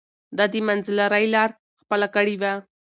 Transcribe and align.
ده 0.37 0.45
د 0.53 0.55
منځلارۍ 0.67 1.25
لار 1.33 1.49
خپله 1.81 2.07
کړې 2.15 2.35
وه. 2.41 2.53